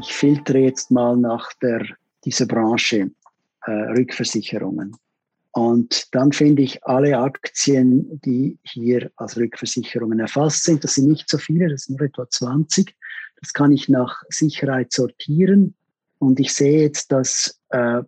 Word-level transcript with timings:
ich 0.00 0.12
filtere 0.12 0.58
jetzt 0.58 0.90
mal 0.90 1.16
nach 1.16 1.52
der, 1.54 1.84
dieser 2.24 2.46
Branche 2.46 3.10
äh, 3.66 3.70
Rückversicherungen. 3.70 4.96
Und 5.52 6.14
dann 6.14 6.32
finde 6.32 6.62
ich 6.62 6.84
alle 6.84 7.18
Aktien, 7.18 8.20
die 8.24 8.58
hier 8.62 9.10
als 9.16 9.36
Rückversicherungen 9.36 10.20
erfasst 10.20 10.64
sind, 10.64 10.84
das 10.84 10.94
sind 10.94 11.08
nicht 11.08 11.28
so 11.28 11.38
viele, 11.38 11.68
das 11.68 11.84
sind 11.84 11.98
nur 11.98 12.08
etwa 12.08 12.28
20. 12.28 12.94
Das 13.40 13.52
kann 13.52 13.72
ich 13.72 13.88
nach 13.88 14.22
Sicherheit 14.28 14.92
sortieren. 14.92 15.74
Und 16.18 16.38
ich 16.38 16.52
sehe 16.54 16.82
jetzt, 16.82 17.10
dass 17.10 17.58
äh, 17.70 18.02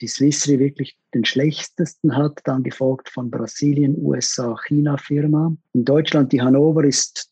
die 0.00 0.08
Swiss 0.08 0.48
Re 0.48 0.58
wirklich 0.58 0.96
den 1.14 1.24
schlechtesten 1.24 2.16
hat, 2.16 2.40
dann 2.44 2.62
gefolgt 2.62 3.08
von 3.08 3.30
Brasilien, 3.30 3.96
USA, 3.98 4.56
China 4.66 4.96
Firma. 4.96 5.54
In 5.72 5.84
Deutschland 5.84 6.32
die 6.32 6.40
Hannover 6.40 6.84
ist 6.84 7.30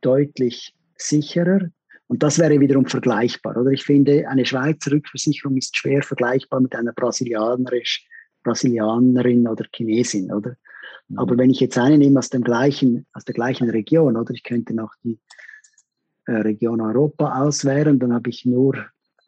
deutlich 0.00 0.74
sicherer. 0.96 1.70
Und 2.06 2.22
das 2.22 2.38
wäre 2.38 2.60
wiederum 2.60 2.86
vergleichbar. 2.86 3.56
Oder 3.56 3.70
ich 3.70 3.84
finde, 3.84 4.28
eine 4.28 4.44
Schweizer 4.44 4.92
Rückversicherung 4.92 5.56
ist 5.56 5.76
schwer 5.76 6.02
vergleichbar 6.02 6.60
mit 6.60 6.74
einer 6.74 6.92
brasilianisch, 6.92 8.06
Brasilianerin 8.42 9.48
oder 9.48 9.64
Chinesin, 9.74 10.30
oder? 10.30 10.56
Mhm. 11.08 11.18
Aber 11.18 11.38
wenn 11.38 11.50
ich 11.50 11.60
jetzt 11.60 11.78
eine 11.78 11.98
nehme 11.98 12.18
aus 12.18 12.30
dem 12.30 12.44
gleichen, 12.44 13.06
aus 13.12 13.24
der 13.24 13.34
gleichen 13.34 13.70
Region, 13.70 14.16
oder 14.16 14.32
ich 14.32 14.42
könnte 14.42 14.74
noch 14.74 14.92
die 15.02 15.18
äh, 16.26 16.32
Region 16.32 16.80
Europa 16.80 17.42
auswählen, 17.42 17.98
dann 17.98 18.12
habe 18.12 18.30
ich 18.30 18.44
nur, 18.44 18.76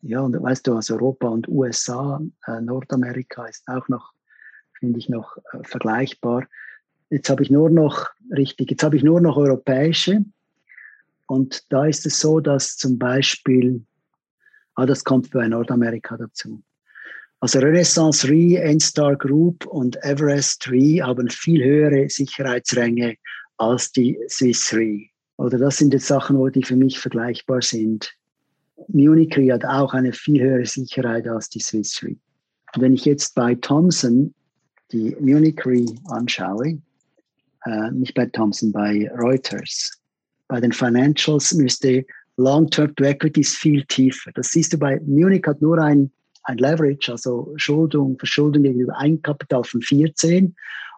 ja, 0.03 0.21
und 0.21 0.41
weißt 0.41 0.67
du, 0.67 0.75
aus 0.75 0.91
Europa 0.91 1.29
und 1.29 1.49
USA, 1.49 2.21
äh, 2.47 2.61
Nordamerika 2.61 3.47
ist 3.47 3.67
auch 3.69 3.89
noch, 3.89 4.13
finde 4.79 4.99
ich 4.99 5.09
noch 5.09 5.39
äh, 5.53 5.65
vergleichbar. 5.65 6.47
Jetzt 7.09 7.31
habe 7.31 7.43
ich 7.43 7.51
nur 7.51 7.71
noch, 7.71 8.11
richtig, 8.31 8.71
jetzt 8.71 8.83
habe 8.83 8.97
ich 8.97 9.03
nur 9.03 9.21
noch 9.21 9.37
europäische 9.37 10.25
und 11.27 11.65
da 11.71 11.87
ist 11.87 12.07
es 12.07 12.21
so, 12.21 12.41
dass 12.41 12.77
zum 12.77 12.99
Beispiel, 12.99 13.85
ah, 14.75 14.87
das 14.87 15.05
kommt 15.05 15.31
bei 15.31 15.49
Nordamerika 15.49 16.17
dazu. 16.17 16.63
Also 17.41 17.59
Renaissance 17.59 18.27
Re, 18.29 18.57
N-Star 18.57 19.17
Group 19.17 19.67
und 19.67 19.97
Everest 20.03 20.69
Re 20.71 21.03
haben 21.03 21.29
viel 21.29 21.63
höhere 21.63 22.09
Sicherheitsränge 22.09 23.17
als 23.59 23.93
die 23.93 24.19
Swiss 24.29 24.73
Re. 24.73 25.07
Oder 25.37 25.59
das 25.59 25.77
sind 25.77 25.93
jetzt 25.93 26.07
Sachen, 26.07 26.39
wo 26.39 26.49
die 26.49 26.63
für 26.63 26.77
mich 26.77 26.99
vergleichbar 26.99 27.61
sind. 27.61 28.11
Munich 28.89 29.37
Re 29.37 29.53
hat 29.53 29.65
auch 29.65 29.93
eine 29.93 30.13
viel 30.13 30.43
höhere 30.43 30.65
Sicherheit 30.65 31.29
als 31.29 31.51
die 31.51 31.61
Swiss 31.61 32.03
Re. 32.03 32.17
Und 32.75 32.83
wenn 32.83 32.95
ich 32.95 33.05
jetzt 33.05 33.35
bei 33.35 33.55
Thomson 33.55 34.35
die 34.93 35.15
Munich 35.21 35.61
Re 35.67 35.85
anschaue, 36.07 36.81
äh, 37.65 37.91
nicht 37.91 38.15
bei 38.15 38.27
Thomson, 38.27 38.73
bei 38.73 39.11
Reuters, 39.19 39.96
bei 40.49 40.61
den 40.61 40.73
Financials 40.73 41.53
müsste 41.55 42.05
Long-Term 42.37 42.95
to 42.97 43.05
Equities 43.05 43.55
viel 43.55 43.85
tiefer. 43.85 44.31
Das 44.35 44.51
siehst 44.51 44.73
du 44.73 44.79
bei 44.79 45.01
Munich 45.07 45.45
hat 45.47 45.63
nur 45.63 45.79
ein, 45.79 46.11
ein 46.45 46.59
Leverage, 46.59 47.13
also 47.13 47.53
Schuldung, 47.57 48.19
Verschuldung 48.19 48.63
gegenüber 48.63 48.97
Eigenkapital 48.99 49.65
von 49.65 49.81
14 49.81 50.55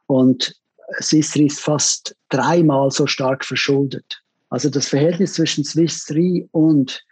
und 0.06 0.54
Swiss 1.00 1.36
Re 1.36 1.44
ist 1.44 1.60
fast 1.60 2.16
dreimal 2.28 2.90
so 2.90 3.06
stark 3.06 3.44
verschuldet. 3.44 4.22
Also 4.50 4.70
das 4.70 4.88
Verhältnis 4.88 5.34
zwischen 5.34 5.64
Swiss 5.64 6.10
Re 6.10 6.48
und 6.52 7.04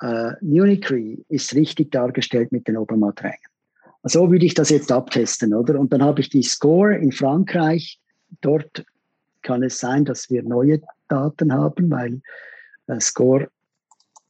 äh, 0.00 0.32
Munich 0.42 0.90
Re 0.90 1.18
ist 1.28 1.54
richtig 1.54 1.90
dargestellt 1.90 2.52
mit 2.52 2.68
den 2.68 2.76
Obermatt-Rängen. 2.76 3.38
So 4.02 4.30
würde 4.30 4.46
ich 4.46 4.54
das 4.54 4.70
jetzt 4.70 4.92
abtesten, 4.92 5.52
oder? 5.54 5.80
Und 5.80 5.92
dann 5.92 6.02
habe 6.02 6.20
ich 6.20 6.28
die 6.28 6.42
Score 6.42 6.94
in 6.94 7.10
Frankreich. 7.10 7.98
Dort 8.40 8.84
kann 9.42 9.62
es 9.62 9.78
sein, 9.78 10.04
dass 10.04 10.30
wir 10.30 10.42
neue 10.42 10.80
Daten 11.08 11.52
haben, 11.52 11.90
weil 11.90 12.20
äh, 12.86 13.00
Score 13.00 13.50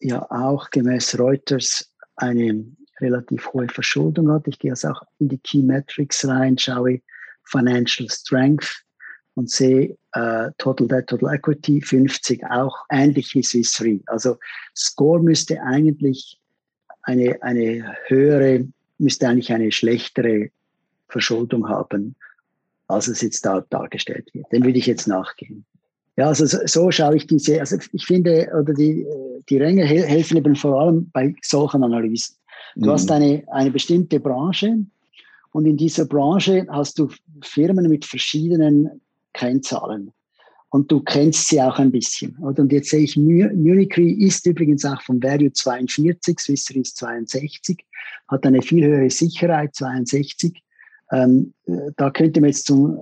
ja 0.01 0.27
auch 0.31 0.71
gemäß 0.71 1.19
Reuters 1.19 1.93
eine 2.17 2.65
relativ 3.01 3.53
hohe 3.53 3.69
Verschuldung 3.69 4.31
hat. 4.31 4.47
Ich 4.49 4.59
gehe 4.59 4.73
also 4.73 4.89
auch 4.89 5.03
in 5.19 5.29
die 5.29 5.39
Key 5.39 5.63
Metrics 5.63 6.27
rein, 6.27 6.59
schaue 6.59 7.01
Financial 7.45 8.09
Strength 8.11 8.85
und 9.35 9.51
sehe 9.51 9.97
äh, 10.13 10.51
Total 10.59 10.89
Debt, 10.89 11.07
Total 11.09 11.35
Equity 11.35 11.81
50, 11.81 12.45
auch 12.47 12.77
ähnlich 12.91 13.35
wie 13.35 13.43
Swiss 13.43 13.81
Re. 13.81 14.01
Also 14.07 14.39
Score 14.75 15.23
müsste 15.23 15.63
eigentlich 15.63 16.41
eine, 17.03 17.41
eine 17.43 17.97
höhere, 18.07 18.67
müsste 18.99 19.29
eigentlich 19.29 19.53
eine 19.53 19.71
schlechtere 19.71 20.51
Verschuldung 21.09 21.69
haben, 21.69 22.17
als 22.89 23.09
es 23.09 23.21
jetzt 23.21 23.45
da 23.45 23.61
dargestellt 23.61 24.33
wird. 24.33 24.51
Dem 24.53 24.65
würde 24.65 24.79
ich 24.79 24.87
jetzt 24.87 25.07
nachgehen. 25.07 25.67
Ja, 26.17 26.29
also 26.29 26.47
so, 26.47 26.59
so 26.65 26.91
schaue 26.91 27.17
ich 27.17 27.27
diese, 27.27 27.61
also 27.61 27.77
ich 27.93 28.07
finde, 28.07 28.49
oder 28.59 28.73
die, 28.73 29.07
die 29.49 29.59
Ränge 29.59 29.85
helfen 29.85 30.39
eben 30.39 30.57
vor 30.57 30.81
allem 30.81 31.11
bei 31.13 31.35
solchen 31.43 31.85
Analysen. 31.85 32.37
Du 32.75 32.87
mhm. 32.87 32.93
hast 32.93 33.11
eine, 33.11 33.45
eine 33.49 33.71
bestimmte 33.71 34.19
Branche 34.19 34.79
und 35.53 35.67
in 35.67 35.77
dieser 35.77 36.07
Branche 36.07 36.67
hast 36.71 36.99
du 36.99 37.09
Firmen 37.43 37.89
mit 37.89 38.05
verschiedenen 38.05 39.01
Kennzahlen. 39.33 40.13
Und 40.71 40.91
du 40.91 41.01
kennst 41.01 41.49
sie 41.49 41.63
auch 41.63 41.79
ein 41.79 41.93
bisschen. 41.93 42.37
Oder? 42.39 42.63
Und 42.63 42.73
jetzt 42.73 42.91
sehe 42.91 43.05
ich, 43.05 43.17
Munich 43.17 43.97
ist 43.97 44.45
übrigens 44.47 44.85
auch 44.85 45.01
vom 45.01 45.23
Value 45.23 45.53
42, 45.53 46.39
Swiss 46.41 46.71
Re 46.75 46.81
ist 46.81 46.97
62, 46.97 47.85
hat 48.29 48.45
eine 48.45 48.61
viel 48.61 48.85
höhere 48.85 49.09
Sicherheit, 49.09 49.75
62. 49.75 50.63
Ähm, 51.13 51.55
da 51.97 52.11
könnte 52.11 52.41
man 52.41 52.51
jetzt 52.51 52.67
zum, 52.67 52.99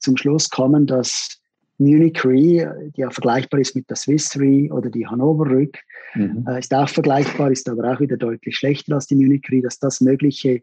zum 0.00 0.16
Schluss 0.16 0.50
kommen, 0.50 0.86
dass 0.86 1.40
Munich 1.78 2.24
Re, 2.24 2.90
die 2.96 3.00
ja 3.00 3.10
vergleichbar 3.10 3.60
ist 3.60 3.74
mit 3.74 3.88
der 3.90 3.96
Swiss 3.96 4.38
Re 4.38 4.68
oder 4.70 4.90
die 4.90 5.06
Hannover 5.06 5.46
Rück, 5.46 5.78
mhm. 6.14 6.44
äh, 6.48 6.58
ist 6.58 6.72
auch 6.72 6.88
vergleichbar, 6.88 7.50
ist 7.50 7.68
aber 7.68 7.92
auch 7.92 8.00
wieder 8.00 8.16
deutlich 8.16 8.56
schlechter 8.56 8.94
als 8.94 9.06
die 9.06 9.16
Munich 9.16 9.44
Re, 9.50 9.60
dass 9.60 9.78
das 9.78 10.00
mögliche 10.00 10.62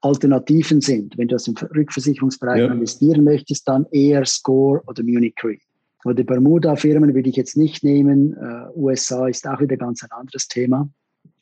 Alternativen 0.00 0.80
sind. 0.80 1.16
Wenn 1.16 1.28
du 1.28 1.36
aus 1.36 1.44
dem 1.44 1.54
Rückversicherungsbereich 1.54 2.60
ja. 2.60 2.72
investieren 2.72 3.24
möchtest, 3.24 3.66
dann 3.68 3.86
eher 3.90 4.24
Score 4.24 4.82
oder 4.86 5.02
Munich 5.02 5.34
Re. 5.42 5.58
Oder 6.04 6.24
Bermuda-Firmen 6.24 7.14
würde 7.14 7.28
ich 7.28 7.36
jetzt 7.36 7.56
nicht 7.56 7.84
nehmen. 7.84 8.36
Uh, 8.36 8.86
USA 8.86 9.28
ist 9.28 9.46
auch 9.46 9.60
wieder 9.60 9.76
ganz 9.76 10.02
ein 10.02 10.10
anderes 10.10 10.48
Thema. 10.48 10.88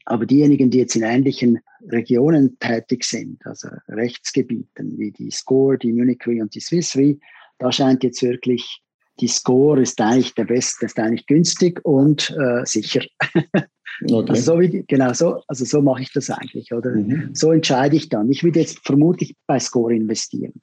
Aber 0.04 0.26
diejenigen, 0.26 0.70
die 0.70 0.78
jetzt 0.78 0.96
in 0.96 1.02
ähnlichen 1.02 1.60
Regionen 1.88 2.58
tätig 2.58 3.04
sind, 3.04 3.46
also 3.46 3.68
Rechtsgebieten 3.88 4.98
wie 4.98 5.12
die 5.12 5.30
Score, 5.30 5.78
die 5.78 5.92
Munich 5.92 6.20
Re 6.26 6.42
und 6.42 6.54
die 6.54 6.60
Swiss 6.60 6.96
Re, 6.96 7.18
da 7.58 7.70
scheint 7.72 8.02
jetzt 8.02 8.22
wirklich 8.22 8.82
die 9.20 9.28
Score 9.28 9.80
ist 9.80 10.00
eigentlich 10.00 10.34
der 10.34 10.44
beste, 10.44 10.86
ist 10.86 10.98
eigentlich 10.98 11.26
günstig 11.26 11.84
und 11.84 12.34
äh, 12.38 12.64
sicher. 12.64 13.02
Okay. 14.02 14.30
Also 14.30 14.54
so 14.54 14.60
wie, 14.60 14.84
genau 14.88 15.12
so, 15.12 15.42
also 15.46 15.64
so 15.66 15.82
mache 15.82 16.00
ich 16.00 16.12
das 16.12 16.30
eigentlich, 16.30 16.72
oder? 16.72 16.90
Mhm. 16.92 17.34
So 17.34 17.52
entscheide 17.52 17.96
ich 17.96 18.08
dann. 18.08 18.30
Ich 18.30 18.42
würde 18.42 18.60
jetzt 18.60 18.78
vermutlich 18.78 19.36
bei 19.46 19.60
Score 19.60 19.94
investieren. 19.94 20.54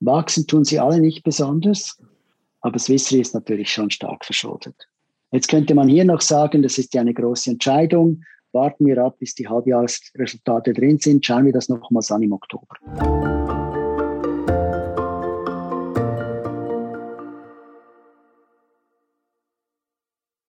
Wachsen 0.00 0.46
tun 0.46 0.64
sie 0.64 0.78
alle 0.78 1.00
nicht 1.00 1.24
besonders, 1.24 2.00
aber 2.60 2.78
Swiss 2.78 3.12
Re 3.12 3.18
ist 3.18 3.34
natürlich 3.34 3.70
schon 3.70 3.90
stark 3.90 4.24
verschuldet. 4.24 4.74
Jetzt 5.30 5.48
könnte 5.48 5.74
man 5.74 5.88
hier 5.88 6.04
noch 6.04 6.20
sagen, 6.20 6.62
das 6.62 6.78
ist 6.78 6.94
ja 6.94 7.02
eine 7.02 7.12
große 7.12 7.50
Entscheidung. 7.50 8.22
Warten 8.52 8.86
wir 8.86 8.98
ab, 8.98 9.18
bis 9.18 9.34
die 9.34 9.48
Halbjahresresultate 9.48 10.72
drin 10.72 10.98
sind. 10.98 11.26
Schauen 11.26 11.44
wir 11.44 11.52
das 11.52 11.68
nochmals 11.68 12.10
an 12.10 12.22
im 12.22 12.32
Oktober. 12.32 13.33